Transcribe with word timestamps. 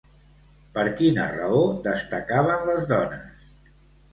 Per 0.77 0.85
quina 1.01 1.27
raó 1.35 1.61
destacaven 1.89 2.67
les 2.71 2.85
dones? 2.95 3.57